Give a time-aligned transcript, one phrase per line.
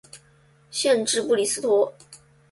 [0.71, 1.93] 县治布里斯托。